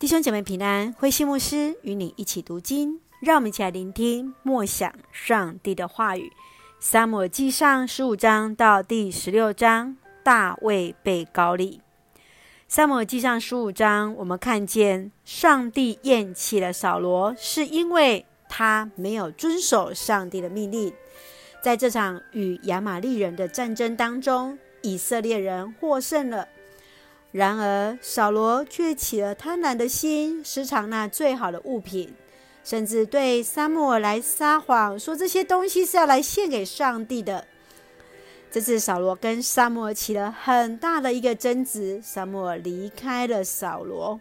[0.00, 6.32] 弟兄姐妹平安，慧馨牧师与你一起读经，让我们一起来聆听默想上帝的话语。
[6.78, 11.82] 撒母耳记上十五章到第十六章，大卫被膏立。
[12.66, 20.90] 撒母耳记上十五章，我们看见上帝厌弃了扫罗，是因为他没有遵守上帝的命令。
[21.62, 26.48] 在这场与亚玛力人的战争当中，以色列人获胜了。
[27.32, 32.12] 然而，扫罗却起了贪婪的心，私藏那最好的物品，
[32.64, 37.46] 甚至对撒母耳来撒谎，说这些东西是要来献给上帝的。
[38.50, 44.20] 这次扫罗跟撒母耳起了很大的一个争执，撒母耳离开了扫罗。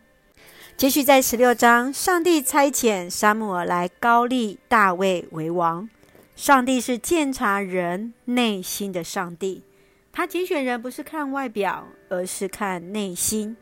[0.78, 5.90] 继续在十六章，上帝差遣撒母耳来膏立大卫为王。
[6.36, 9.64] 上帝是鉴察人内心的上帝。
[10.12, 13.56] 他拣选人不是看外表，而是看内心。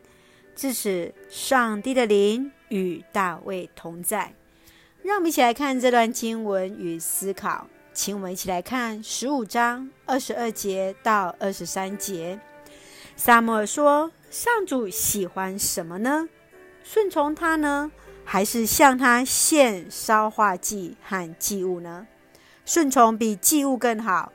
[0.55, 4.33] 自此，上帝的灵与大卫同在。
[5.03, 7.67] 让我们一起来看这段经文与思考。
[7.93, 12.39] 请我们一起来看十五章二十二节到二十三节。
[13.15, 16.29] 撒母耳说：“上主喜欢什么呢？
[16.83, 17.91] 顺从他呢，
[18.23, 22.05] 还是向他献烧化祭和祭物呢？
[22.65, 24.31] 顺从比祭物更好。”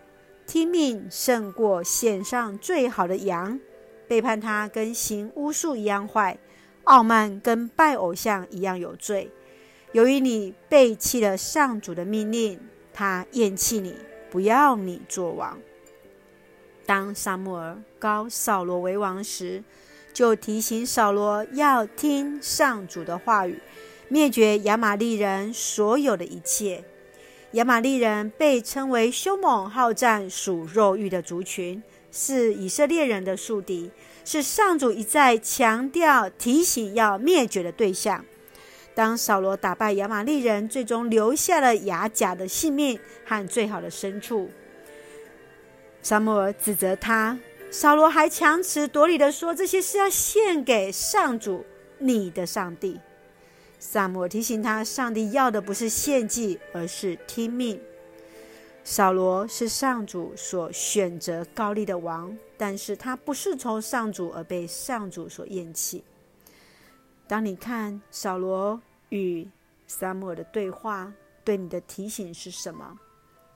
[0.53, 3.59] 听命胜过献上最好的羊，
[4.07, 6.39] 背叛他跟行巫术一样坏，
[6.85, 9.31] 傲慢跟拜偶像一样有罪。
[9.93, 12.61] 由于你背弃了上主的命令，
[12.93, 13.95] 他厌弃你，
[14.31, 15.59] 不要你做王。
[16.85, 19.65] 当撒母耳膏扫罗为王时，
[20.13, 23.59] 就提醒扫罗要听上主的话语，
[24.09, 26.85] 灭绝亚玛力人所有的一切。
[27.53, 33.91] 亚玛力人被称为凶猛好战、属肉欲的族群，是以色列人的宿敌，
[34.25, 38.25] 是上主一再强调、提醒要灭绝的对象。
[38.95, 44.49] 当扫罗打败亚玛力人，最终留下了亚甲的性命和最好的牲畜，
[46.01, 47.39] 撒母耳指责他，
[47.71, 51.67] 扫罗还强词夺理地说：“这些是要献给上主，
[51.99, 52.99] 你的上帝。”
[53.85, 57.81] 撒母耳提醒他，上帝要的不是献祭，而是听命。
[58.85, 66.05] 扫罗是上主所选择高丽的王，但是他不是从上主而被上主所厌弃。
[67.27, 69.49] 当你看扫罗与
[69.89, 71.13] 撒母尔的对话，
[71.43, 72.97] 对你的提醒是什么？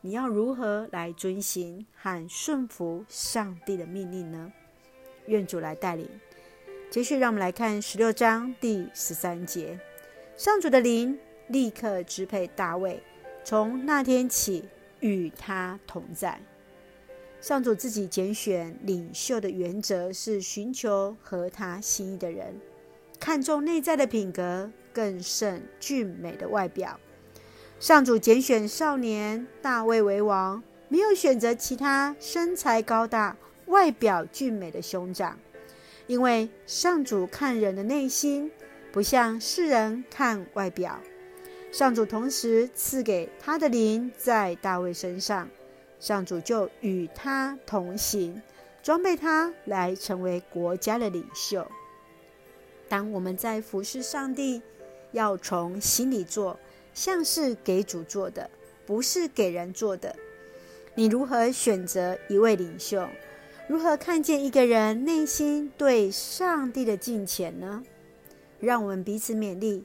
[0.00, 4.52] 你要如何来遵行和顺服上帝的命令呢？
[5.28, 6.10] 愿主来带领。
[6.90, 9.78] 接续，让我们来看十六章第十三节。
[10.36, 13.02] 上主的灵立刻支配大卫，
[13.42, 14.62] 从那天起
[15.00, 16.38] 与他同在。
[17.40, 22.54] 上主自己拣选领袖的原则是寻求合他心意的人，
[23.18, 27.00] 看重内在的品格，更胜俊美的外表。
[27.80, 33.34] 上主拣选少年大卫为王，没有选择其他身材高大、
[33.68, 35.38] 外表俊美的兄长，
[36.06, 38.52] 因为上主看人的内心。
[38.96, 40.98] 不像世人看外表，
[41.70, 45.46] 上主同时赐给他的灵在大卫身上，
[46.00, 48.40] 上主就与他同行，
[48.82, 51.70] 装备他来成为国家的领袖。
[52.88, 54.62] 当我们在服侍上帝，
[55.12, 56.58] 要从心里做，
[56.94, 58.48] 像是给主做的，
[58.86, 60.16] 不是给人做的。
[60.94, 63.06] 你如何选择一位领袖？
[63.68, 67.84] 如何看见一个人内心对上帝的敬虔呢？
[68.58, 69.84] 让我们彼此勉励，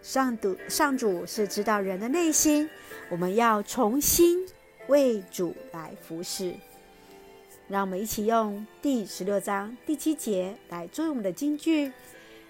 [0.00, 2.68] 上主上主是知道人的内心，
[3.08, 4.46] 我们要重新
[4.86, 6.54] 为主来服侍。
[7.68, 11.90] 让我们一起用第十六章第七节来作为我们的金句，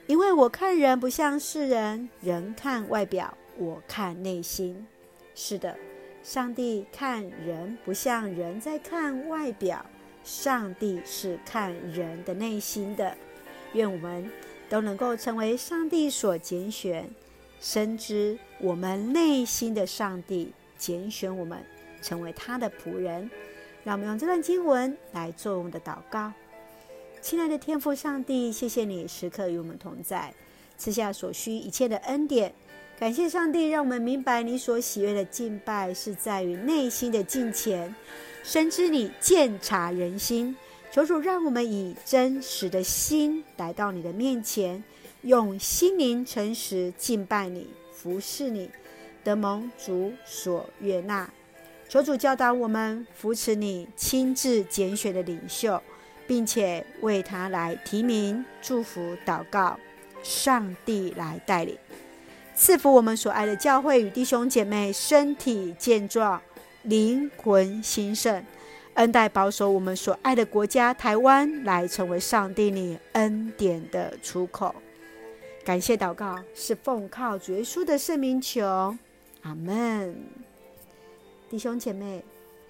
[0.07, 4.87] 因为我看人不像世人，人看外表，我看内心。
[5.35, 5.75] 是的，
[6.23, 9.87] 上帝看人不像人在看外表，
[10.23, 13.17] 上帝是看人的内心的。
[13.73, 14.31] 愿我们。
[14.73, 17.07] 都能够成为上帝所拣选，
[17.61, 21.63] 深知我们内心的上帝拣选我们
[22.01, 23.31] 成为他的仆人。
[23.85, 26.33] 让我们用这段经文来做我们的祷告。
[27.21, 30.33] 亲爱的天父上帝，谢谢你时刻与我们同在，
[30.79, 32.55] 赐下所需一切的恩典。
[32.99, 37.95] 感谢上帝，让我们明白你所喜悦的敬拜是在于内心的敬虔，
[38.43, 40.57] 深知你鉴察人心。
[40.93, 44.85] 求主让我们以真实的心来到你的面前，
[45.23, 48.69] 用心灵诚实敬拜你、服侍你，
[49.25, 51.31] 得蒙主所悦纳。
[51.89, 55.83] 求主教导我们扶持你亲自拣选的领袖，
[56.27, 59.79] 并且为他来提名、祝福、祷告。
[60.23, 61.77] 上帝来带领，
[62.55, 66.41] 赐福我们所爱的教会与弟兄姐妹身体健壮，
[66.83, 68.45] 灵魂兴盛，
[68.95, 74.75] 恩待保守我们所爱的国家台湾，来成为上帝你恩典的出口。
[75.65, 78.65] 感谢祷告，是奉靠主耶稣的圣名求，
[79.43, 80.15] 阿门。
[81.49, 82.23] 弟兄姐妹，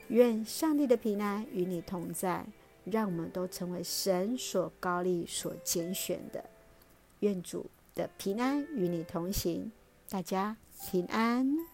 [0.08, 2.44] 愿上帝的平安与你同在，
[2.84, 6.44] 让我们都成为神所高立、所拣选的。
[7.20, 9.72] 愿主的平安与你同行，
[10.08, 10.56] 大家
[10.90, 11.71] 平安。